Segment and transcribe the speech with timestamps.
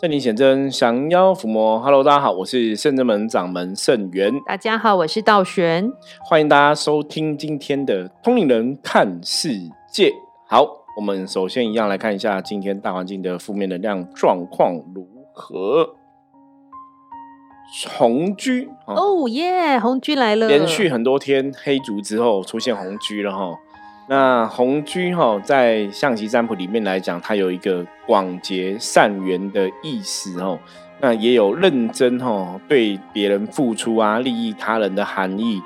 [0.00, 1.78] 圣灵显真，降妖伏魔。
[1.78, 4.32] Hello，大家好，我是圣真门掌门圣元。
[4.44, 5.88] 大家好，我是道玄。
[6.28, 9.50] 欢迎大家收听今天的通灵人看世
[9.88, 10.12] 界。
[10.48, 10.66] 好，
[10.96, 15.94] 我们首先一样来看一下今天大环境的负面能量状况如何。
[17.96, 23.54] 红居哦耶，红居来了，连续很多天黑竹之后出现红居了哈。
[24.06, 30.58] 那红居哈，在象棋占卜里面来讲，它有一个广结善缘的意思哦。
[31.00, 35.60] 那也有认真哈，对别人付出啊，利益他人的含义。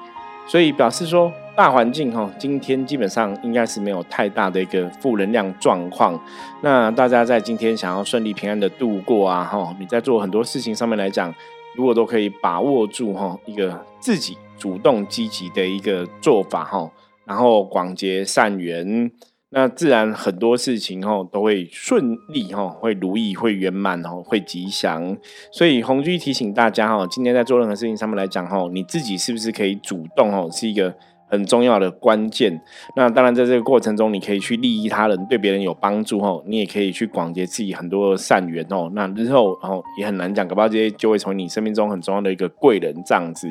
[0.47, 6.19] 所以表示说，大环境哈，今天基本上应该是没有太大的一个负能量状况。
[6.63, 11.35] 那大家在今天想要顺利平安的度过啊，哈，你在做很多事情上面来讲，
[11.75, 16.89] 如果都可以把握住哈，一个自己主动积极的一个做法哈。
[17.29, 19.11] 然后广结善缘，
[19.51, 25.17] 那自然很多事情哦都会顺利哈，会如意，会圆满哦，会吉祥。
[25.53, 30.95] 所以红居提醒大家哈，今天在做任何事情上面来讲哈，你自己是不是可以主动哦，是一个
[31.31, 32.59] 很重要的关键。
[32.97, 38.91] 那当然在这个过程中，你可以去利益他人，对别人有帮助哦，你也可以去广结自己很多善缘哦。
[38.95, 43.51] 那日后哦也很难讲，搞不好这些就会成为你生命中很重要的一个贵人这样子。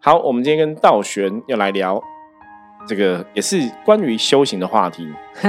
[0.00, 2.02] 好，我们今天跟道玄要来聊。
[2.86, 5.08] 这个也是关于修行的话题。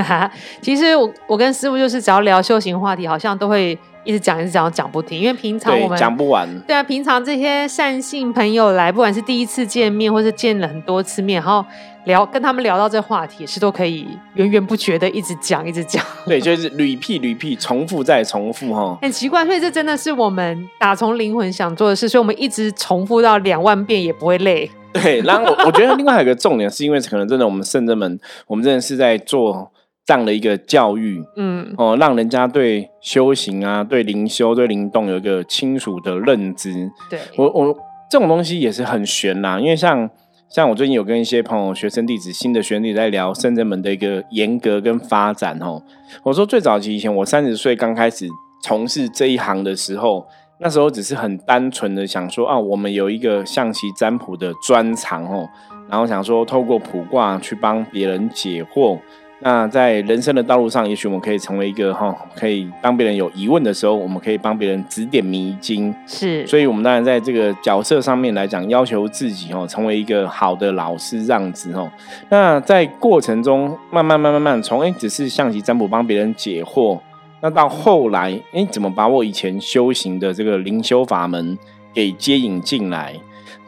[0.61, 5.19] 其实我我跟师傅就是只要聊修行话题，好像都会一直讲一直讲讲不停。
[5.19, 6.47] 因为平常我们讲不完。
[6.61, 11.65] 对啊，平常这些善性朋友来，不管是第一次见面，或是见了很多次面，然后
[12.05, 16.03] 聊跟他们聊到这话题，是都可以源源不绝的一直讲一直讲。
[16.25, 18.97] 对，就是屡辟屡辟，重复再重复哈。
[19.01, 24.69] 很奇怪，所以这真的是我们打从灵魂想做的事，所以我们一直重复到两万遍也不会累。
[24.93, 29.71] 对，然后我我觉得另外有一个重点，是因为可能真的我们圣者们，我们真的是在做
[30.05, 36.91] 这样的一个教育，嗯，哦，让人家对修行啊、对灵修、对灵动有一个清楚的认知。
[37.09, 37.75] 对我我
[38.11, 40.07] 这种东西也是很玄呐，因为像
[40.53, 45.81] 像我最近有跟一些朋友、学生弟子、新的学弟在聊圣者们的一个严格跟发展哦。
[46.21, 48.27] 我说最早期以前，我三十岁刚开始
[48.61, 50.27] 从事这一行的时候。
[50.59, 55.49] 那时候只是很单纯的想说啊，我们有一个象棋占卜的专长哦，
[55.89, 58.99] 然后想说透过卜卦去帮别人解惑。
[59.43, 65.93] 那在人生的道路上，也许我们可以成为一个哈，可以当别人有疑问的时候，我们可以帮别人指点迷津。
[66.07, 71.91] 是，所以我们当然在这个角色上面来讲，要求自己哦，成为一个好的老师这样子哦。
[72.29, 76.97] 那在过程中，慢慢慢慢慢，从哎只是象棋占卜帮别人解惑。
[77.41, 81.57] 那到后来，哎，怎么把我以前修行的这个灵修法门
[81.93, 83.13] 给接引进来？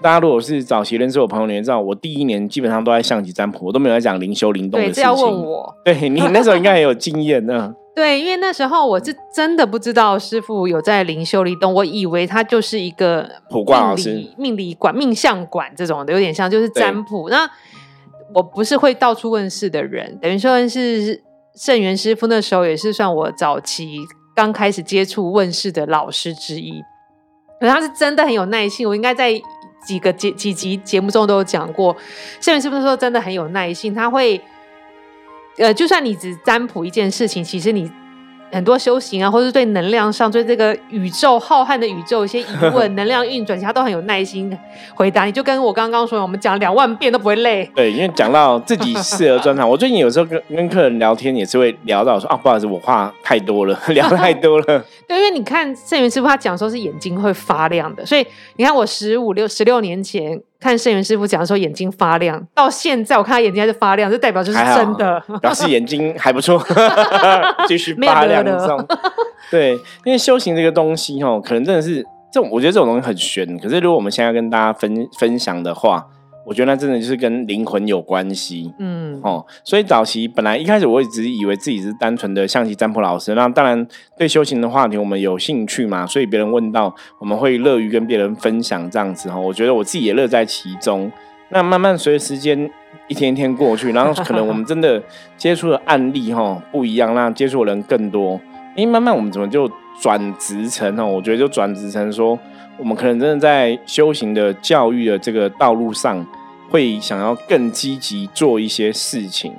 [0.06, 5.04] 大家如果是早期认识我朋友，你也知道，我第一年基本上都在象棋占卜，我都没有在讲灵修灵动的事情。
[5.04, 5.76] 对，要问我。
[5.84, 7.74] 对你那时候应该也有经验呢。
[7.96, 17.28] 对，因为那时候我是真的不知道师傅有在灵修灵动，我以为他就是一个卜卦老师、命理馆、命相馆这种的，有点像就是占卜。
[17.32, 17.50] 那
[18.36, 21.24] 我不是会到处问事的人，等于说是。
[21.56, 24.00] 圣元师傅那时候也是算我早期
[24.36, 26.82] 刚开始接触问事的老师之一，
[27.62, 28.86] 可他是真的很有耐心。
[28.86, 29.32] 我应该在
[29.86, 31.96] 几个节几集节目中都有讲过，
[32.42, 34.42] 圣元师傅说真的很有耐心，他会，
[35.58, 37.92] 呃，就算你只占卜一件事情，其实你。
[38.56, 44.58] 很多修行啊，或者是对能量上、对这个宇宙浩瀚的宇宙一些疑问、 能量运转，其他都很有耐心
[44.94, 45.26] 回答。
[45.26, 47.70] 你就跟我刚刚说，我们讲两万遍都不会累。
[47.76, 54.86] 对，因为讲到自己适合专长， 我最近有时候跟跟客人聊天，也是会聊到说啊，不好意思，我话太多了， 聊太多了。
[55.06, 60.42] 对，因为你看圣元师傅他讲说是眼睛会发亮的，所以你看我十五六十六年前。
[60.60, 66.62] 看圣元师傅讲的时候，眼睛发亮，到现在我看他眼睛还是发亮，就代表就是真的，表示眼睛还不错，
[67.68, 68.86] 继续发亮这种。
[69.52, 69.74] 对，
[70.04, 73.58] 因为修行这个东西哦，可能真的是这种，我觉得这种东西很玄。
[73.60, 76.06] 可是如果我们现在跟大家分分享的话。
[76.46, 91.12] 我觉得那真的就是跟灵魂有关系，嗯，哦，所以早期本来一开始我一直以为自己是单纯的象棋占卜老师，那当然对修行的话题我们有兴趣嘛，所以别人问到我们会乐于跟别人分享这样子哈，我觉得我自己也乐在其中。
[91.50, 92.70] 那慢慢随着时间
[93.08, 95.02] 一天一天过去，然后可能我们真的
[95.38, 98.40] 接触的案例哈不一样，那接触的人更多，
[98.76, 99.70] 因慢慢我们怎么就
[100.02, 102.38] 转职成哦，我觉得就转职成说。
[102.78, 106.28] 我们可能真的在修行的教育的这个道路上，
[106.70, 109.54] 会想要更积极做一些事情。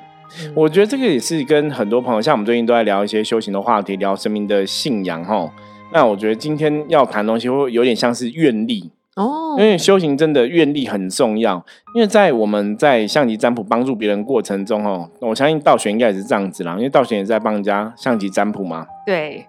[0.54, 5.50] 我觉得这个也是跟很多朋友，像我们最近都在聊一些修行的话题，聊生命的信仰哈。
[5.94, 11.64] 那我觉得今天要谈东西，会有点像是愿力哦，因为修行真的愿力很重要。
[11.94, 18.86] 因为在我们在象棋占卜帮助别人过程中哦，我相信道玄应该也是这样子啦，因为道玄也在帮人家象棋占卜嘛。
[19.06, 19.46] 对。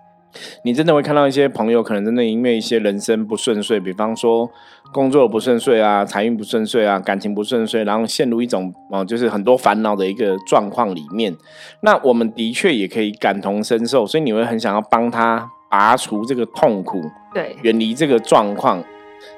[0.63, 4.49] 你真的会看到一些朋友，可能真的因为一些人生不顺遂，比方说
[4.91, 11.35] 工作不顺遂啊，财运不顺遂啊，感情不顺遂，然后陷入一种哦，就是很多烦恼的一个状况里面。
[11.81, 17.01] 那我们的确也可以感同身受，所以你会很想要帮他拔除这个痛苦，
[17.33, 18.83] 对，远离这个状况。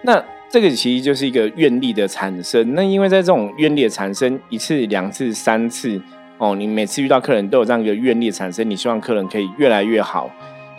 [0.04, 2.74] 那这个其实就是一个愿力的产生。
[2.74, 6.02] 那因为在这种愿力的产生一次、两次、三次
[6.38, 10.30] 哦，你每次遇到客人都有这样一个愿力产生，你希望客人可以越来越好。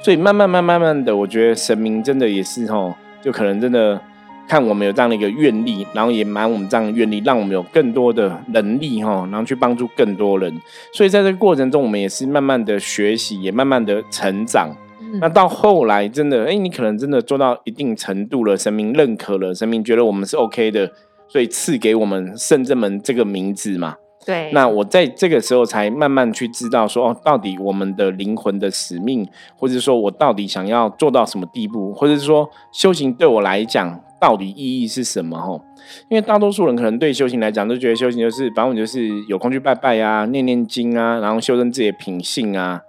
[0.02, 4.00] 所以慢慢、慢、慢慢的，我觉得神明真的也是吼，就可能真的
[4.48, 10.52] 看我们有这样的一个愿力，然后也满我们这样的愿力，让我们有更多的能力哈，然后去帮助更多人。
[10.92, 14.74] 所以在这个过程中，我们也是慢慢的学习，也慢慢的成长。
[15.20, 20.90] 那到后来，真的，哎，你可能真的做到一定程度了，神明认可了，神明觉得我们是 OK 的，
[21.28, 23.96] 所以赐给我们圣正门这个名字嘛。
[24.26, 29.26] 对，那我在这个时候才慢慢去知道说，哦，到底我们的灵魂的使命，
[29.56, 35.38] 或者说我到底想要做到什么地步，或者是说修行对我来讲到底意义是什么？
[35.38, 35.64] 吼，
[36.10, 42.82] 因为大多数人可能对修行来讲，都觉得修行就是，反正就是有空去拜拜啊，念念经啊，然后修正自己的品性啊。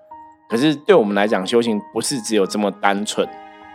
[0.49, 3.25] 可是对我们来讲，修行不是只有这么单纯。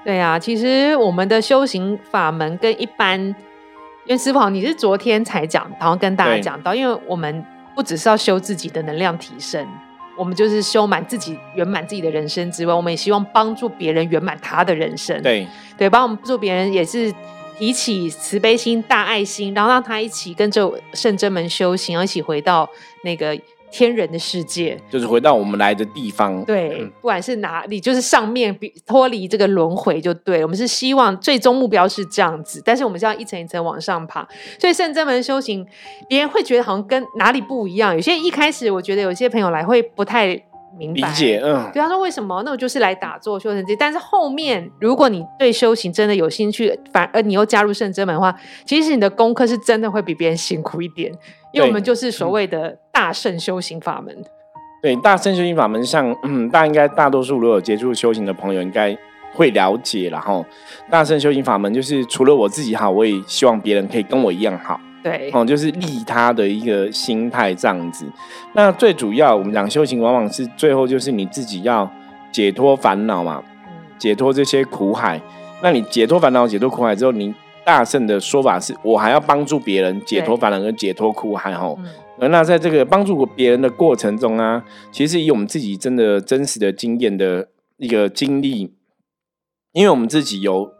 [0.04, 3.34] 对啊，其实我们的修行法门跟一般。
[4.06, 7.44] 因为师傅好，你是昨天才讲，然后跟大家讲到，因为我们
[7.74, 9.66] 不只是要修自己的能量提升，
[10.16, 15.20] 我们就是修满自己圆满自己的人生之外，我们也希望帮助别人圆满他的人生。
[15.22, 17.12] 对对，帮助别人也是
[17.58, 22.68] 提起慈悲心、大爱心，然后让他一起跟着圣真门修行，然后一起回到
[23.02, 23.36] 那个。
[23.76, 26.42] 天人的世界，就是回到我们来的地方。
[26.46, 30.42] 对，不管是哪里，就是上面比脱离这个轮回就对。
[30.42, 34.26] 我们是希望最终目标是这样子，但是我们是要一层一层往上爬。
[34.58, 35.66] 所以圣真门修行，
[36.08, 37.94] 别人会觉得好像跟哪里不一样。
[37.94, 40.42] 有些一开始，我觉得有些朋友来会不太。
[40.78, 42.42] 理解，嗯，对他说为什么？
[42.44, 48.34] 那我就是来打坐修成这，但是后面如果你对修行真的有兴趣，反而你又加入圣真门的话，
[48.64, 51.12] 其实你的功课是真的会比别人辛苦一点，
[51.52, 54.14] 因为我们就是所谓的大圣修行法门。
[54.82, 58.96] 对，大圣修行法门，像嗯，大家应该大多数如果有接触修行的朋友，应该
[59.32, 60.08] 会了解。
[60.10, 60.44] 然后，
[60.90, 64.78] 大圣修行法门就是除了我自己好，我也希望别人可以跟我一样好。
[65.06, 68.04] 对，哦，就是利他的一个心态这样子。
[68.54, 71.88] 那最主要，我们讲修行，往往是最后就是你自己要
[72.32, 73.40] 解脱烦恼嘛，
[74.00, 75.22] 解脱这些苦海。
[75.62, 77.32] 那你解脱烦恼、解脱苦海之后，你
[77.64, 81.78] 大圣的说法是我还要帮助别人解脱烦恼跟解脱苦海吼。
[82.18, 88.74] 那在这个帮助别人的过程中啊，其实以我们自己真的真实的经验的一个经历，
[89.70, 90.75] 因为我们自己有。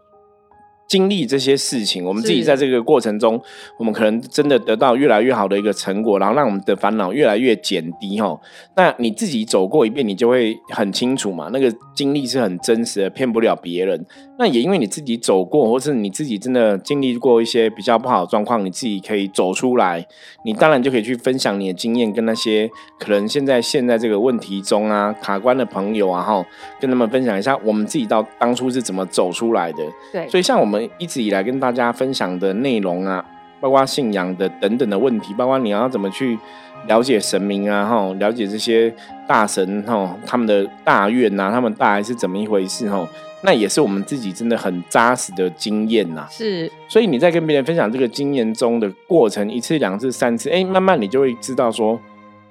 [0.86, 3.40] 经历这些事情，我们自己在这个过程中，
[3.78, 8.38] 我们可能真的得到越来越好的一个成果，然后让我们的烦恼越来越减低哈。
[8.76, 14.06] 那你自己走过一遍，你就会很清楚嘛，那个经历是很真实的，骗不了别人。
[14.38, 20.06] 那也因为你自己走过，或是你自己真的经历过一些比较不好的状况，你自己可以走出来，
[20.44, 26.46] 你当然就可以去分享你的经验，跟那些可能现在现在这个问题中啊卡关的朋友啊哈，
[26.78, 29.78] 跟他们分享一下我们自己到当初是怎么走出来的。
[30.12, 30.75] 对，所以像我们。
[30.98, 33.24] 一直以来跟大家分享的内容啊，
[33.60, 36.38] 包括信仰的等等的问题，包括你要怎么去
[36.86, 38.94] 了解神明啊，哈，了解这些
[39.26, 43.06] 大神哈，他们的大愿呐，他们大概是怎么一回事哈，
[43.42, 46.26] 那也是我们自己真的很扎实的经验呐。
[46.30, 51.98] 是，所以你在跟别人分享这个经验中的过程，一次、两次、三次，哎，慢慢你就会知道说，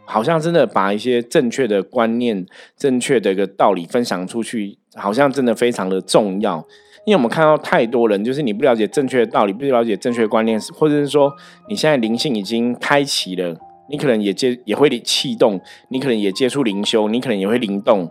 [0.05, 2.45] 好像真的把一些正确的观念、
[2.77, 6.65] 正确的一个道理分享出去，好像真的非常的重要。
[7.05, 11.31] 因为我们看到太多人，就是你不了解正确的道理，不了解正确的观念，或者是说
[11.69, 13.55] 你现在灵性已经开启了，
[13.89, 15.59] 你可能也接也会气动，
[15.89, 18.09] 你可能也接触灵修，你可能也会灵动。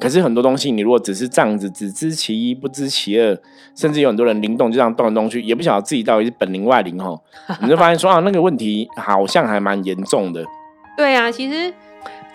[0.00, 3.38] 可是很多东西，你如果只是这样子，只知其一不知其二，
[3.76, 7.22] 甚至有很多人灵动就这样动来动去，也不晓得自己到底是本灵外灵吼，
[7.60, 10.42] 你就发现说啊，那个问题好像还蛮严重的。
[10.96, 11.72] 对啊，其实。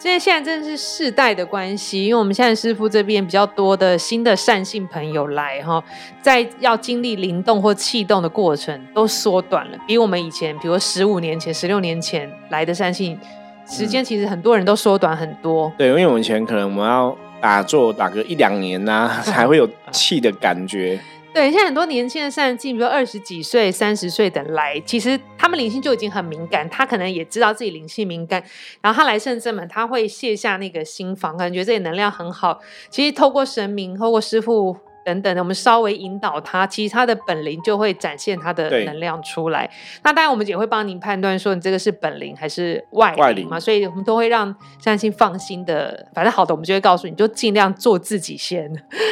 [0.03, 5.83] 因为现在真的是世代的关系，因为我们现在师傅这边比较多的新的善性朋友来哈，
[6.21, 13.19] 在要经历灵动或气动的过程都缩短了，比我们以前，比如十五年前、十六年前来的善性
[13.67, 15.69] 时间，其实很多人都缩短很多。
[15.77, 20.97] 对，因为我们以前可能我们要打坐打个一两年呐， 才会有气的感觉。
[21.37, 28.43] 对，现在很多年轻的善境，比如二十几岁、三十岁的来，其实他们灵性就已经很敏感，他可能也知道自己灵性敏感，
[28.81, 32.59] 然后他来圣正门，他会卸下那个心防，感觉这里能量很好。
[32.89, 34.75] 其实透过神明、透过师傅
[35.07, 39.69] 等等的，我们稍微引导他，其实他的本灵就会展现他的能量出来。
[40.03, 46.05] 那当然，我们也会帮您判断说你这个是本灵还是外外灵灵嘛，所以我们都会让相信放心的。
[46.13, 48.69] 反正好的，我们就会告诉你，就尽量做自己先，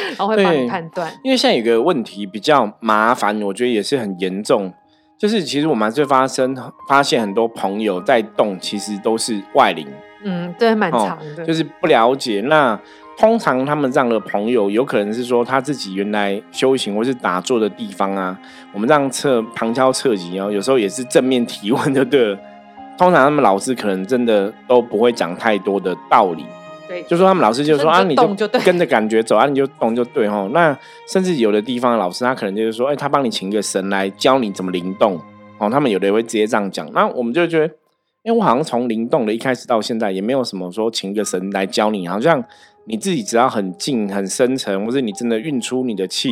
[0.08, 1.10] 然后会帮你判断。
[1.24, 4.74] 因为现在有个问题比较麻烦，我觉得也是很严重，
[5.18, 6.54] 就是其实我们还是会发生
[6.86, 9.88] 发现很多朋友在动，其实都是外灵，
[10.24, 12.42] 嗯，对，蛮哦长的，就是不了解。
[12.42, 12.78] 那
[13.18, 18.38] 通常他们这样的朋友，有可能是说他自己原来修行或是打坐的地方啊，
[18.72, 22.38] 我们这样测旁敲侧击哦，有时候也是正面提问就，对了。
[22.98, 26.46] 通常他们老师可能真的都不会讲太多的道理，
[26.88, 30.50] 对，就说他们老师就说说啊，你你就跟着感觉走啊，你就动就对哦。
[30.54, 30.74] 那
[31.06, 35.20] 甚至有的地方的老师他可能就是说，哎、他帮你请一个神来教你怎么灵动
[35.58, 35.68] 哦。
[35.68, 36.90] 他们有的也会直接这样讲。
[36.92, 37.66] 那我们就觉得，
[38.22, 42.42] 因为我好像从灵动的一开始到现在，也没有什么说请一个神来教你，好像
[42.86, 46.30] 你自己只要很静、很深沉，或是你真的运出你的气，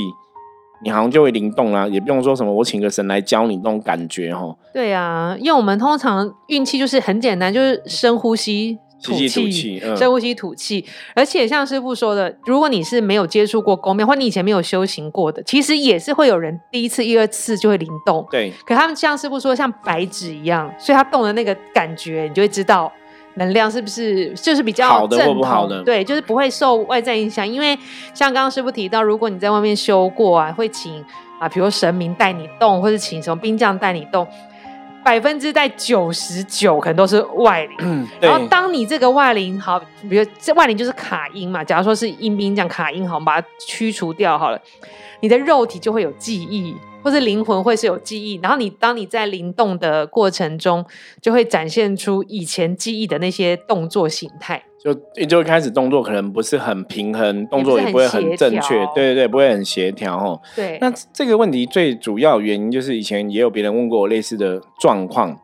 [0.83, 4.55] 你好像就会灵动啦、也不用说什么我请个神来教你那种感觉哈。
[4.73, 8.79] 对啊，因为我们通常运气就是很简单，就是深呼吸。
[9.03, 10.83] 吐吸气吐气气，嗯深呼吸吐气，
[11.15, 18.27] 而且像师傅说的，如果你是没有接触过宫庙，或你以前没有修行过的，其实也是会有人第一次、第二次就会灵动。
[18.31, 22.91] 对，可他们像师傅说，像白纸一样，所以他动的那个感觉，你就会知道
[23.35, 27.47] 能量是不是就是比较好的或不好的对，就是不会受外在影响。
[27.47, 27.77] 因为
[28.15, 31.05] 像刚刚师傅提到，如果你在外面修过啊，会请
[31.41, 34.27] 啊，比如神明带你动，或者请什么兵将带你动。
[35.05, 44.59] 百分之在九十九可能都是外灵，嗯，然后当你这个外灵好，比如这外灵就是卡音嘛，假如说是阴兵这样卡音好，我们把它驱除掉好了，
[45.21, 46.75] 你的肉体就会有记忆，
[47.05, 50.85] 或是灵魂会是有记忆，然后你当你在灵动的过程中，
[51.21, 54.65] 就会展现出以前记忆的那些动作形态。
[54.83, 54.93] 就
[55.27, 60.39] 就会开始动作可能不是很平衡，动作也不会很正确，对对对，不会很协调哦。
[60.55, 65.35] 对，那这个问题最主要原因就是以前也有别人问过我类似的状况。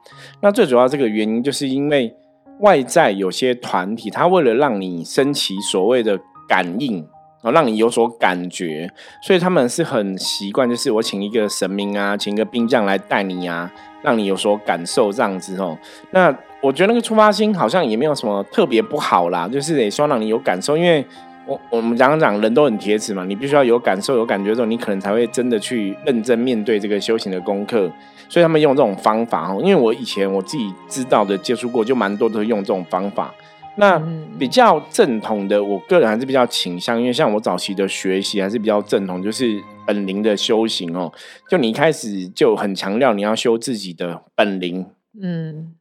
[0.42, 2.14] 那最主要这个原因就是因为
[2.60, 7.06] 外在有些团体，他为了让你升起所谓的感应。
[7.42, 8.90] 哦，让你有所感觉，
[9.22, 13.70] 所以他们是很习惯，就是我请一个神明啊，请一个兵将来带你啊，
[14.02, 15.78] 让你有所感受这样子哦。
[16.10, 21.04] 那我觉得那个出发心好像也没有什么特别不好啦，就是也希望让你有感受，因为
[21.46, 27.90] 我我们讲讲人都很铁齿嘛，你必须要有感受、有感觉之后，你可能才会真的去认真面对这个修行的功课。
[28.28, 33.34] 所以他们用这种方法哦，因为我以前我自己知道的、接触过，就蛮多都是用这种方法。
[33.76, 41.10] 那嗯比较正统的，我个人还是比较倾向，因为像我早期的学习还是比较正统，就是本灵的修行哦。
[41.48, 44.84] 就你一开始就很强调你要修自己的本灵，
[45.22, 45.72] 嗯，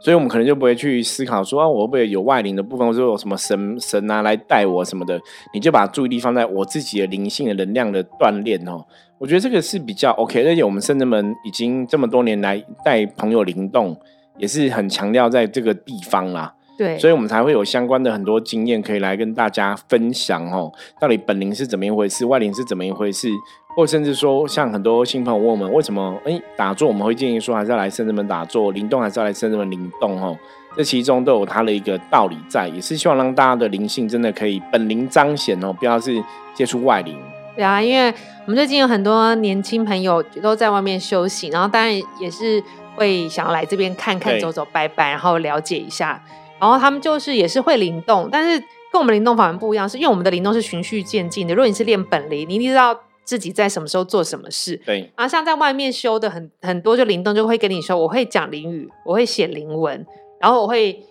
[0.00, 5.20] 所以我们可能就不会去思考说啊，我会不会有外灵的部分，或者有什么神神啊来带我什么的，
[5.52, 8.84] 你就把注意力放在我自己的灵性的能量的锻炼哦。
[9.18, 13.98] 我觉得这个是比较 OK，而且我们圣人们已经这么多年来带朋友灵动，
[14.38, 16.54] 也是很强调在这个地方啦。
[16.80, 20.72] 对，所以我们才会有相关的很多经验可以来跟大家分享哦。
[20.98, 23.28] 到底本灵是怎么一回事，外灵是怎么一回事，
[23.76, 30.34] 或甚至说，像很多新朋友问我们，为什么哎打坐我们会建议说还是要来圣人们打坐，灵动还是要来圣人们灵动哦？
[30.74, 37.14] 这其中都有它的一个道理在，也是希望让大家的灵性真的可以本灵彰显哦，不要是接触外灵。
[37.54, 38.08] 对啊，因为
[38.46, 42.62] 我们最近有很多年轻朋友都在外面休息，然后当然也是
[42.94, 46.18] 会想要来这边看看、走走、拜拜，然后了解一下。
[46.60, 48.62] 然后他们就是也是会灵动，但是
[48.92, 51.54] 跟我们灵动法门不一样，是因为我们的灵动是循序渐进的。
[51.54, 54.76] 如果你是练本灵，你一定知道自己在什么时候做什么事。
[54.84, 60.06] 对，然后像在外面修的很很多，就灵动就会跟你说，我会讲灵语，我会写灵文，
[60.38, 61.02] 然后我会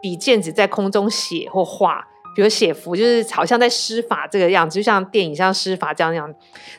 [0.00, 6.32] 比剑子在空中写或画，比如写符，就是好像在施法这个样子，就像电影像施法这样样。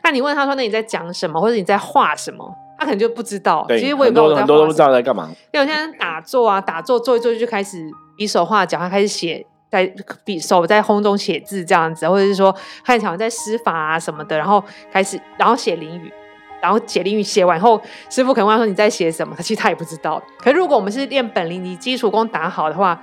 [0.03, 2.55] 那你问他说，那你在讲什么，或者你在画什么？
[2.79, 3.65] 他可能就不知道。
[3.67, 4.79] 对，其实我也不知道在很多都不知。
[4.79, 5.29] 道在干嘛。
[5.53, 7.77] 因为我现在打坐啊，打坐做一做就开始
[8.17, 9.45] 比手画脚，他开始写。
[9.71, 9.86] 在
[10.25, 12.51] 比手在空中写字这样子，或者是说
[12.83, 16.12] 看起来在施法啊什么的，然后开始然后写淋雨，
[16.59, 20.19] 然后写淋雨写完后，师傅可能问他说你在写什么，他其实他也不知道。
[20.39, 23.00] 可是如果我们是练本领，你基础功打好的话，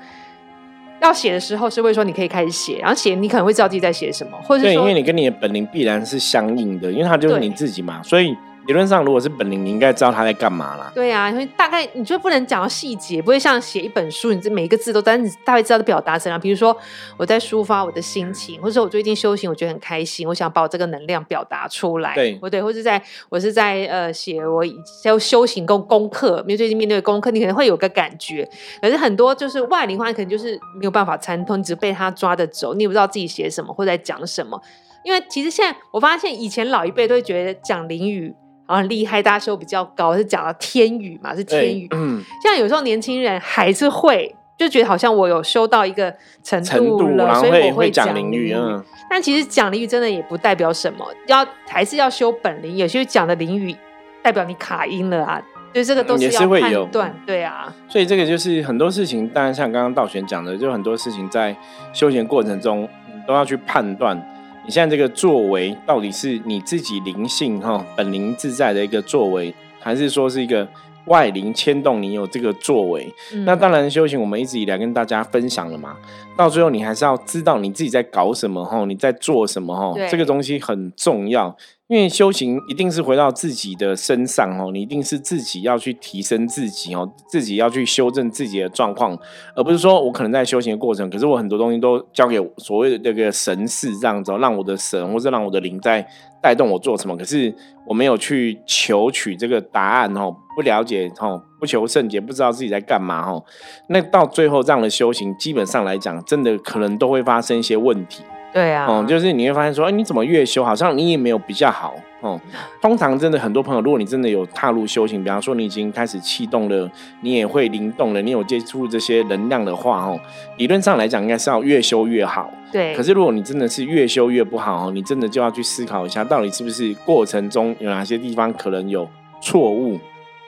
[1.01, 10.91] 要写的时候是会说你可以开始写，然后写你可能会知道自己在写什么，或者对，是说因为你跟你的本领必然是相应的，因为它就是你自己嘛，所以理论上如果是本灵，你应该知道他在干嘛啦。
[10.93, 16.41] 对啊，因为大概你就不能讲到细节，不会像写一本书，你这每一个字都，但是你大概知道的表达怎样。
[16.41, 16.77] 比如说
[17.17, 22.15] 我在抒发我的心情，或者说我最近修行，我觉得很开心，我想把我这个能量表达出来。
[22.15, 24.65] 对或对，或者在我是在呃写我
[25.03, 28.49] 修修行功功课，因为最近面对的功课，你可能会有个感觉。
[28.83, 34.61] 可是很多就是外灵话，你可能就是没有办法参透，你只被他抓着走，你也不知道自己写什么或在讲什么。
[35.05, 38.35] 因为其实现在我发现以前老一辈都会觉得讲淋雨
[38.67, 41.89] 好像很厉害，大家修比较高，是讲到天语嘛，是天语。
[41.93, 48.53] 嗯，像有时候年轻人还是会就觉得好像我有修到一个程度了，所以我会讲淋雨。
[48.53, 52.77] 嗯，但其实讲淋雨真的也不代表什么，要还是要修本领。
[52.77, 53.75] 有些讲的淋雨
[54.23, 55.43] 代表你卡音了啊。
[55.73, 57.71] 所以这个都是要判断，对啊。
[57.87, 61.55] 所以这个就是很多事情，当然像刚刚道玄讲的，就很多事情在
[61.93, 62.89] 修行过程中
[63.29, 64.19] 都要去判断，
[64.67, 70.67] 你现在这个作为到底是你自己灵性哈本灵自在的一个作为，还是说是一个
[71.05, 73.09] 外灵牵动你有这个作为？
[73.45, 75.97] 那当然修行我们一直以来跟大家分享了嘛，
[76.37, 81.57] 到最后你还是要知道你自己在搞什么哈，你在做什么哈，这个东西很重要。
[81.89, 89.17] 因为修行一定是回到自己的身上哦，你一定是自己要去提升自己哦，自己要去修正自己的状况，
[89.55, 96.05] 而不是说我可能在修行的过程，可是我很多东西都交给所谓的这个神事这样子，让我的神或者让我的灵在
[96.43, 97.55] 带动我做什么，可是
[97.87, 103.45] 我没有去求取这个答案哦，不了解哦，不求甚解，不知道自己在干嘛哦，
[103.91, 108.25] 那到最后这样的修行，基本上来讲，真的可能都会发生一些问题。
[108.53, 112.41] 对啊，哦，就是你会发现说，哎，你怎么越修，好像你也没有比较好哦。
[112.81, 120.19] 通常真的很多朋友，如果你真的有踏入修行，比方说你已经开始气动了，你也会灵动了，你有接触这些能量的话，哦，
[120.57, 122.51] 理论上来讲，应该是要越修越好。
[122.73, 122.95] 对。
[122.95, 129.07] 可是如果你真的是越修越不好，你真的就要去思考一下，到底是不是过程中有哪些地方可能有
[129.43, 129.99] 错误，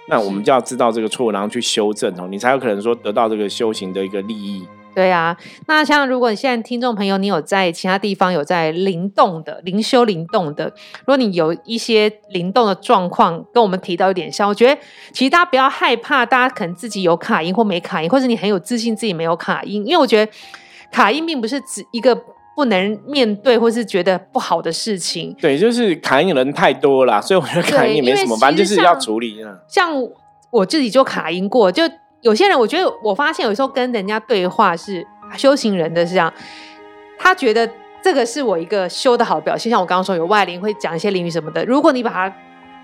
[0.08, 4.66] 那我们就要知道这个错误，然后去修正哦，你才有可能说得到这个修行的一个利益。
[4.98, 5.36] 对啊，
[5.68, 14.76] 那像如果你现在听众朋友，你有在其他地方有在灵动的灵修灵动的，如果你有一些灵动的状况，跟我们提到一点像，我觉得
[15.12, 20.32] 其实大家不要害怕，大家可能自己有卡音或没卡音，或者你很有自信自己没有卡音，因为我觉得
[20.90, 22.20] 卡音并不是指一个
[22.56, 25.32] 不能面对或是觉得不好的事情。
[25.40, 29.36] 对，就是卡音的人太多了，所以我觉得卡音也没什么，反正就是要处理。
[29.68, 29.92] 像
[30.50, 31.84] 我自己就卡音过，就。
[32.22, 35.06] 有些人，我觉得我发现有时候跟人家对话是
[35.36, 36.32] 修行人的是这样，
[37.18, 37.68] 他觉得
[38.02, 39.70] 这个是我一个修的好表现。
[39.70, 42.34] 像我刚刚说有外灵会讲一些灵语什么的，如果你把它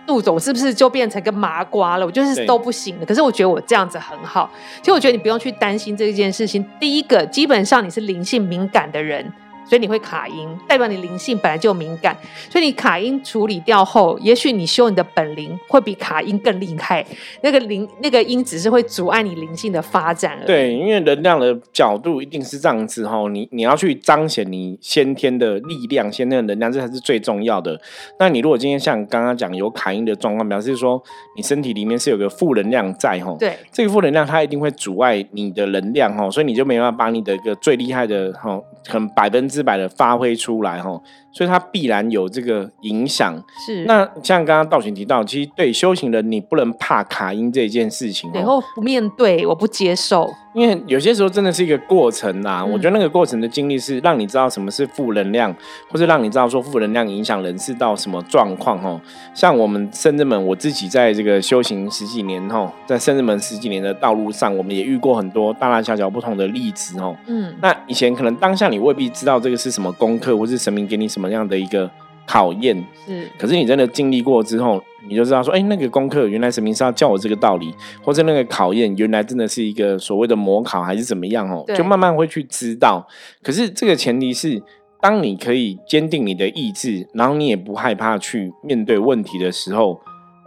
[0.06, 2.06] 渡走，是不是就变成个麻瓜了？
[2.06, 3.06] 我就是都不行了。
[3.06, 6.64] 可是我觉得我这样子很好，其实我觉得你不用去担心这件事情。
[6.78, 9.32] 第一个，基本上你是灵性敏感的人。
[9.66, 12.16] 所以你会卡音，代表你灵性本来就敏感。
[12.50, 17.04] 所以你卡音处理掉后，也许你修你的本灵会比卡音更厉害。
[17.42, 20.46] 那个灵那个音只是会阻碍你灵性的发展而已。
[20.46, 23.28] 对，因为能量的角度一定是这样子哈。
[23.30, 27.80] 你你要去彰显你先天的力量，先天的能量，这才是最重要的。
[28.18, 31.02] 那你如果今天像刚刚讲有卡音的状况，表示说
[31.36, 33.34] 你身体里面是有个负能量在哈。
[33.38, 41.02] 对，这个负能量它一定会阻碍你的能量哈，所以你就没办法把你的一个最厉害的哈，可能百分之百的发挥出来吼。
[41.34, 43.42] 所以它必然有这个影响。
[43.66, 43.84] 是。
[43.84, 48.30] 那像刚刚道玄提到，其实对修行人，你不能怕卡音这件事情。
[48.32, 50.32] 然后不面对，我不接受。
[50.54, 52.64] 因为有些时候真的是一个过程呐。
[52.64, 55.52] 我觉得那个过程的经历是让你知道什么是负能量，
[55.90, 59.00] 或是让你知道说负能量影响人是到什么状况哦。
[59.34, 67.16] 像我们圣人们，我自己在这个修行十几年哈，在圣人们十几年的道路上，我们也遇过很多大大小小不同的例子哦。
[67.26, 67.52] 嗯。
[67.60, 71.23] 那以前可能当下你未必知道这个是什么功课，或是神明给你什么。
[71.24, 71.90] 什么样的一个
[72.26, 72.76] 考验？
[73.06, 81.64] 是，可是你真的经历过之后，你就知道说，哎，那个功课原来神明是要教我这个道理，或者那个考验原来真的是一个所谓的模考，还是怎么样哦？
[81.74, 83.06] 就慢慢会去知道。
[83.42, 84.62] 可是这个前提是，
[85.00, 90.00] 当你可以坚定你的意志，然后你也不害怕去面对问题的时候，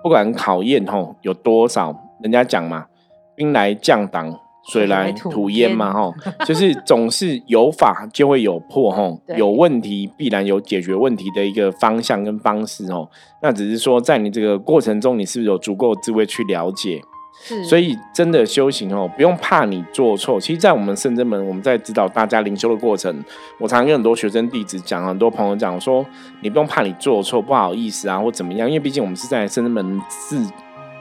[0.03, 2.85] 不管考验吼有多少，人家讲嘛，
[3.35, 4.39] 兵来将挡。
[4.71, 6.13] 水来土淹嘛，哈，
[6.45, 13.10] 就是总是有法就会有破，哈， 有问题必然有解决问题的一个方向跟方式，哦。
[13.41, 17.01] 那只是说在你这个过程中，你是不是有足够智慧去了解？
[17.39, 20.41] 是，所以真的修行哦，不用怕你做错。
[20.41, 23.23] 其实，在我们圣真门，我们在指导大家灵修的过程，
[23.60, 26.03] 我常跟很多学生弟子讲，很多朋友讲说，
[26.41, 30.43] 你不用怕你做错，不好意思啊，或怎么样，因为毕竟我们是在圣真门自。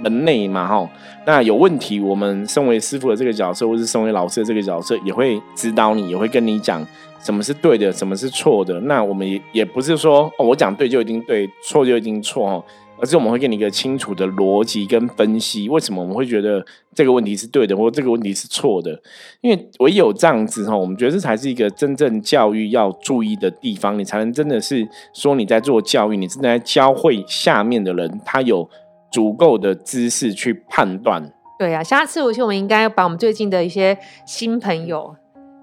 [0.01, 0.91] 门内嘛，哈，
[1.27, 6.87] 那有问题，我们身为师傅的这个角色，或是身为老师的这个角色，也会指导你，也会跟你讲
[7.23, 8.81] 什么是对的，什么是错的。
[8.81, 12.65] 那我们也也不是说，哦，我讲对就一定对，错就一定错，哦，
[12.99, 19.01] 而是我们会给你一个清楚的逻辑跟分析，为什么我们会觉得这个问题是对的，或这个问题是错的。
[19.41, 28.69] 因为唯有这样子，哈，我们觉得这才是一个真正教育要注意的地方，你才能真的是说你在做教育，你正在教会下面的人，他有。
[29.11, 31.33] 足够的知识去判断。
[31.59, 35.17] 对啊，下次我觉得我们应该把我们最近的一些新朋友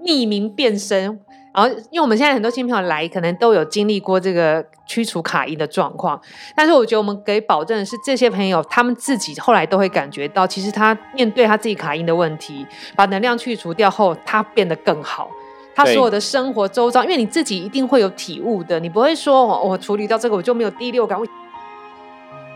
[0.04, 1.20] 匿名变身，
[1.54, 6.20] 然后，因为我们现在很多新朋友来，可能都有经历过这个驱除卡因的状况，
[6.56, 15.30] 但是我觉得我们可以保证的是，这些朋友他们自己后来都会感觉到，其实他面对他自己卡因的问题，把能量去除掉后，他变得更好。
[15.76, 21.20] 他所有的生活周遭，因为你自己一定会有体悟的，你不会说我处理到这个我就没有第六感。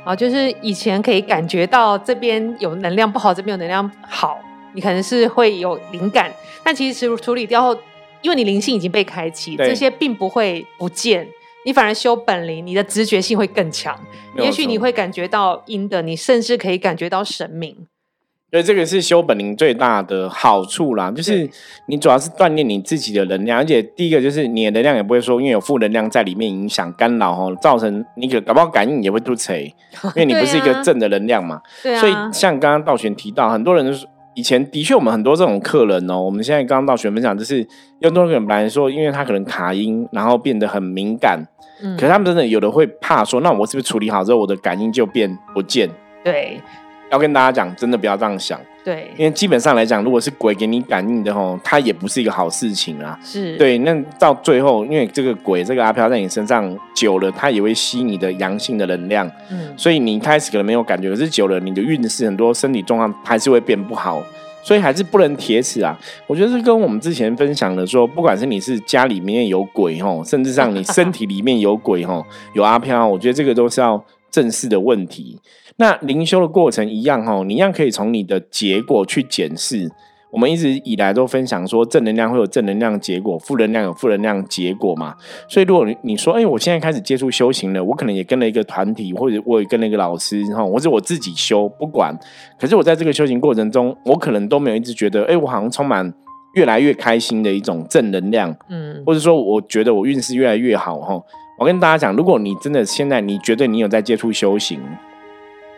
[0.08, 4.40] 啊，就是以前可以感觉到这边有能量不好，这边有能量好，
[4.74, 6.32] 你可能是会有灵感，
[6.64, 7.78] 但其实处理掉后。
[8.24, 11.26] 因为你灵性已经被开启，这些并不会不见，
[11.66, 13.96] 你反而修本灵，你的直觉性会更强。
[14.38, 17.88] 也许你会感觉到阴的，你甚至可以感觉到神明。
[18.50, 21.50] 所以这个是修本灵最大的好处啦，就是
[21.88, 29.74] 你主要是锻炼你自己的能量，而且第一个就是你的能量也不会说因为有负能量在里面影响干扰哦，造成你可搞不好感应也会突锤，
[30.16, 31.62] 因为你不是一个正的能量嘛。
[31.84, 32.00] 对啊。
[32.00, 33.96] 所以像刚刚道玄提到，很多人。
[34.34, 41.44] 以前的确，我们很多这种客人哦，我们现在刚刚道玄分享，就是有很多人本来说，因为他可能卡音，然后变得很敏感，
[41.82, 45.90] 嗯，可是他们真的有的会怕说，那我是不是处理好之后，我的感应就变不见？
[46.24, 46.62] 对。
[47.10, 48.60] 要跟大家讲，真的不要这样想。
[48.84, 53.20] 对，因为基本上来讲，如果是鬼给你感应的吼，它也不是一个好事情啊。
[53.22, 59.30] 是对，那到最后，因为这个鬼这个阿飘在你身上久了，它也会吸你的阳性的能量。
[59.52, 64.24] 嗯，所以你一开始可能没有感觉，可是久了，你的运势很多身体状况还是会变不好。
[64.64, 65.98] 所以还是不能铁齿啊。
[66.26, 75.40] 我觉得是跟我们之前分享的说，不管是你是家里面有鬼吼，甚至让你身体里面有鬼吼，有阿飘，我觉得这个都是要正视的问题。
[75.78, 79.90] 那灵修的过程一样哈，你一样可以从你的结果去检视。
[80.30, 85.16] 我们一直以来都分享说，正能量会有正能量结果，负能量有负能量结果嘛。
[85.48, 92.14] 所以如果你你说，哎，我现在开始接触修行了，我可能也跟了一个团体，或者我也跟了一个老师哈，或者我自己修，不管。
[92.60, 96.14] 可是我在这个修行过程中，我可能都没有一直觉得，哎，我好像充满
[96.56, 101.22] 越来越开心的一种正能量，嗯，或者说我觉得我运势越来越好哈。
[101.58, 104.80] 我跟大家讲，如果你真的现在你觉得你有在接触修行。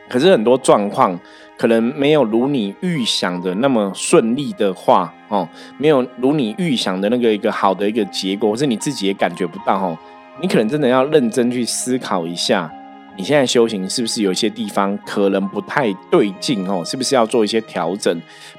[0.10, 1.18] 可是很多状况
[1.56, 9.98] 可能没有如你预想的那么顺利的话，哦，没有如你预想的那个一个好的一个结果，或是你自己也感觉不到，哦，
[10.42, 12.70] 你可能真的要认真去思考一下，
[13.16, 18.14] 你现在修行是不是有一些地方可能不太对劲，哦，是不是要做一些调整？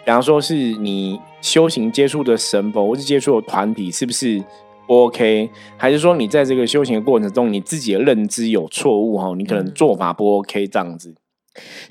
[0.04, 4.42] 比方说是你修行接触的神佛或是接触的团体是不是
[4.90, 11.14] 不 OK，还是说你在这个修行的过程中你自己的认知有错误，哈，你可能做法不 OK 这样子。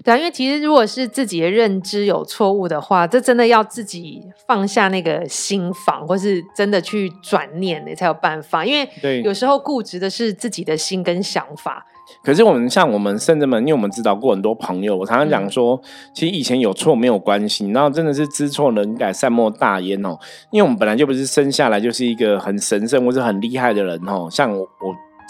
[0.04, 8.66] 对啊，因为其实如果是自己的认知有错误的话，这真的要自己放下那个心房，或是真的去转念，你才有办法。
[8.66, 11.86] 因为有时候固执的是自己的心跟想法。
[12.24, 15.82] 可是我们像我们甚至们，因为我们指导过很多朋友，我常常讲说，
[16.14, 20.18] 其实以前有错没有关系，然后真的是知错能改，善莫大焉哦。
[20.52, 24.68] 因为我们本来就不是生下来就是一个很神圣或是很厉害的人哦，像我。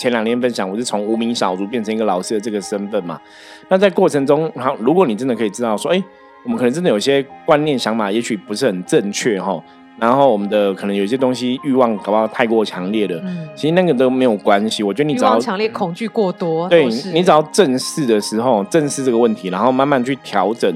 [0.01, 3.19] 前两天分享，我是从无名小卒变成一个老师的这个身份嘛。
[3.67, 6.01] 那在过程中，好，如果你真的可以知道说，哎，
[6.45, 9.61] 我们可能真的有些观念想法，也许不是很正确哈。
[9.99, 13.21] 然后我们的可能有些东西欲望搞不好太过强烈了，
[13.55, 14.81] 其实那个都没有关系。
[14.83, 20.73] 我觉得你只要强烈恐惧过多，对你只要正视的时候，正视这个问题，然后慢慢去调整。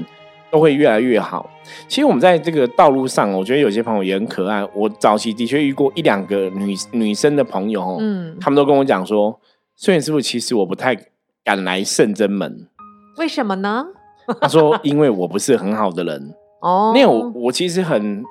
[0.50, 1.50] 都会越来越好。
[1.88, 4.64] 其实我们在这个道路上，我觉得有些朋友也很可爱。
[4.72, 9.36] 我早期的确遇过一两个女女生的朋友，嗯，他们都跟我讲说
[9.76, 10.96] ：“顺元师傅，其实我不太
[11.42, 12.68] 敢来圣真门，
[13.18, 13.84] 为什么呢？”
[14.40, 16.32] 他说：“因为我不是很好的人。
[16.62, 18.22] ”哦，因为我我其实很。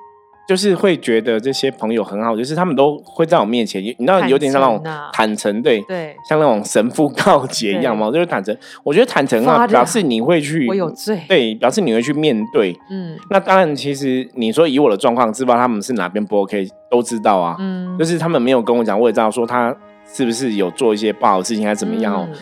[0.46, 8.54] 就是会觉得这些朋友很好，就是他们都会在我面前，你知道有点像那种坦诚，对对，像那种神父告诫一样嘛，就是坦诚。
[8.82, 12.78] 我觉得坦诚啊，表示你会去，我有罪，对，表示你会去面对。
[12.90, 17.56] 嗯，那当然，其实你说以我的状况，知道他们是哪边不 OK，都知道啊。
[17.58, 19.74] 嗯，就是他们没有跟我讲，我也知道说他
[20.12, 22.14] 是不是有做一些不好的事情，还是怎么样。
[22.30, 22.38] 嗯，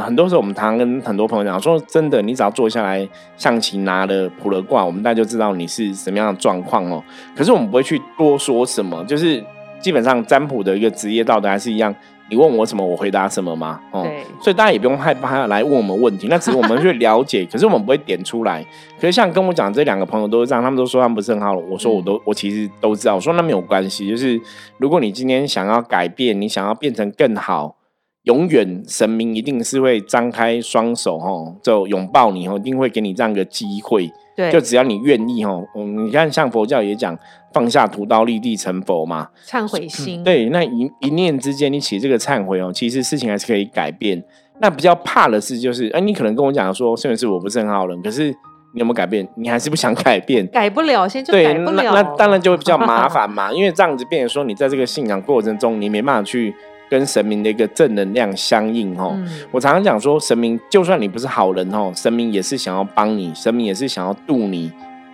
[0.00, 7.02] 很多时候我们常常跟很多朋友讲说，真的，你只要坐下来象棋拿了普了卦，我们大家就知道你是什么样的状况哦。
[7.36, 9.42] 可是我们不会去多说什么，就是
[9.80, 11.94] 基本上占卜的一个职业道德还是一样，
[12.28, 13.80] 你问我什么，我回答什么嘛。
[13.92, 14.06] 哦，
[14.42, 18.64] 所以大家也不用害怕来问我们问题，那只是我们去了解， 可是我们不会点出来。
[19.00, 21.60] 可是像跟我讲这两个朋友都是这样，他们都说他们不是很好了。
[21.70, 24.40] 我说我都我其实都知道，我说那没有关系，就是
[24.78, 27.76] 如果你今天想要改变，你想要变成更好。
[28.24, 34.10] 永远，神明一定是会张开双手，哈，就拥抱你，哈，一定会给你这样一个机会。
[34.36, 37.18] 对，就只要你愿意，哈，嗯，你看，像佛教也讲
[37.52, 40.22] 放下屠刀，立地成佛嘛，忏悔心。
[40.22, 44.22] 对，那一一念之间，你起这个忏悔哦，其实事情还是可以改变。
[44.60, 48.28] 那比较怕的是，就是，哎，你可能跟我讲说，虽然是我不是很好人，可是
[48.74, 49.26] 你有没有改变？
[49.36, 50.46] 你还是不想改变？
[50.48, 51.94] 改不了，现在就对，改不了。
[51.94, 56.54] 那那当然就会比较麻烦嘛，因为这样子变成说，你在这个信仰过程中，你没办法去
[56.90, 59.12] 跟神明的一个正能量相应哦。
[59.14, 64.70] 嗯我常常讲说，神明就算你不是好人哦，神明也是想要帮你，神明也是想要渡你。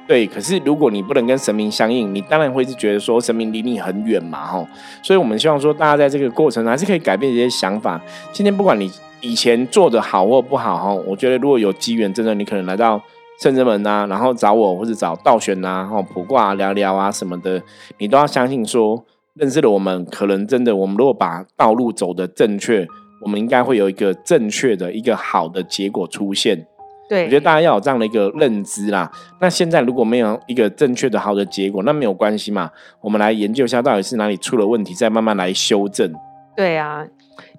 [0.09, 4.67] 对，可是如果你不能跟神明相应，你当然会是觉得说神明离你很远嘛，吼。
[5.03, 8.01] 所以我们希望说，大家在这个过程还是可以改变一些想法。
[8.33, 8.89] 今天不管你
[9.21, 13.03] 以前做的好或不好，哈，我觉得如果有机缘，真的你可能来到
[13.41, 17.61] 圣真门呐、然后找我或者找道玄呐、吼卜卦、聊聊啊什么的，
[17.99, 19.05] 你都要相信说，
[19.38, 22.87] 认识了我们，可能真的我们如果把道路走的正确，
[23.20, 26.66] 我们应该会有一个正确的一个好的结果出现。
[27.09, 29.11] 对，我觉得大家要有这样的一个认知啦。
[29.40, 32.70] 那现在如果没有一个正确的好的结果，那没有关系嘛。
[33.01, 36.12] 我们来研究一下到底是哪里出了问题，再慢慢来修正。
[36.57, 37.07] 对啊，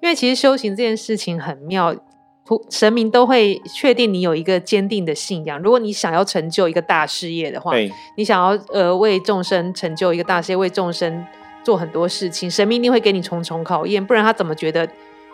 [0.02, 1.94] 因为其实修行这件事情很妙，
[2.68, 5.58] 神明都会确定你有一个坚定的信仰。
[5.60, 11.24] 如果你想要成就一个大事业的话，对你想要呃为众生成就一个大事业，为众生
[11.68, 14.88] 做很多事情，神明一定会给你重重考验，不然他怎么觉得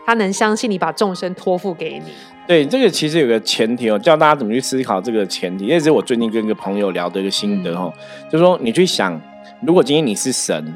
[0.05, 2.11] 他能相信你把众生托付给你？
[2.45, 7.93] 对，这个其实有个前提哦，教大家怎么去思考这个前提，也是我最近跟一个朋友聊的一个心得哦，
[8.29, 9.21] 就是说你去想，
[9.65, 10.73] 如果今天你是神，耶、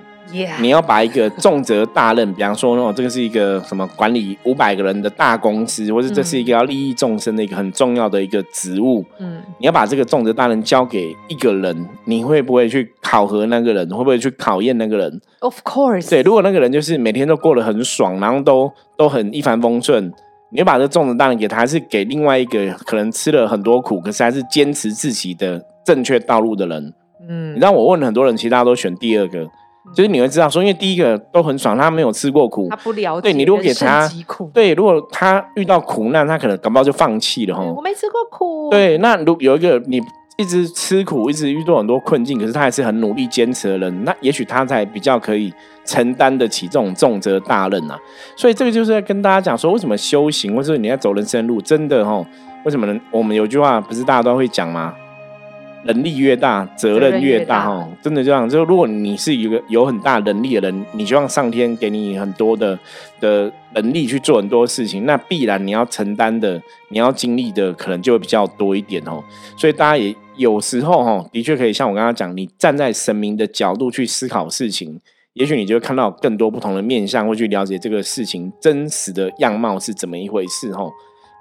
[0.61, 13.89] 你要把一个重责大任，比方说哦，这个是一个什么管理五百个人的大公司，或者这是一个要利益众生的一个很重要的一个职务，嗯，你要把这个重责大任交给一个人，你会不会去考核那个人？
[13.91, 20.13] 会不会去考验那个人？Of course，对，如果那个人就是每天都过得很爽，然后都都很一帆风顺，
[20.51, 26.93] 你会把这个重责大任给他，还是给另外一个可能吃了很多苦，可是还是坚持自己的正确道路的人？
[27.29, 29.47] 嗯你知道我问了很多人，其实大家都选第二个，
[29.95, 32.77] 就是你会知道说，因为第一个都很爽，他没有吃过苦他。
[32.77, 34.09] 不了解对你如果给他
[34.53, 37.63] 对，如果他遇到苦难，他可能搞不好就放弃了哈。
[37.65, 40.01] 我没吃过苦，，对，那如有一个你
[40.37, 45.53] 一直吃苦，一直遇到很多困境，可是他还是很努力坚持的人，那也许他才比较可以
[45.85, 47.99] 承担得起这种重责大任啊。
[48.37, 52.25] 所以这个就是在跟大家讲说，为什么修行，或者你在走人生路，真的哈，
[52.65, 53.01] 为什么呢？
[53.11, 54.95] 我们有句话不是大家都会讲吗？
[55.89, 58.49] 能力越大，责任越大责任越哈，真的这样。
[58.49, 62.79] 就如果你是一个有很大能力的人，你希望上天给你很多的
[63.19, 69.25] 的能力去做很多事情，那必然你要承担的、你要经历的，可能就会比较多一点哦。
[69.57, 75.01] 所以大家也有时候哈，的确可以像我刚刚讲，你站在神明的角度去思考事情，
[75.33, 80.85] 也许你就会看到更多不同的面相，会去了解这个事情真实的样貌是怎么一回事哈。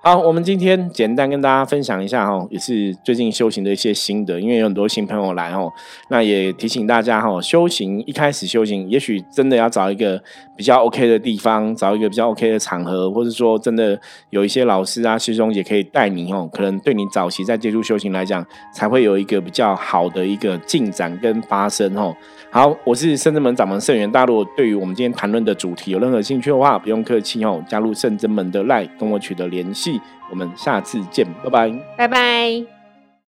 [0.08, 5.70] 好，我们今天简单跟大家分享一下哈，也是最近修行的一些心得，因为有很多新朋友来哦，
[6.08, 10.18] 那也提醒大家哈，修行一开始修行，也许真的要找一个
[10.56, 22.16] 比较 OK 的地方，找一个比较 OK 的场合，或者说真的有一些老师啊、师兄也可以带你哦，可能对你早期在接触修行来讲，才会有一个比较好的一个进展跟发生哦。
[22.50, 24.10] 好，我是圣真门掌门圣元。
[24.10, 29.97] 大家如果对于我们今天谈论的主题有任何兴趣的话，不用客气哦，加入圣真门的 line 跟我取得联系。
[30.30, 31.72] 我们下次见，拜拜。
[31.96, 32.77] 拜拜。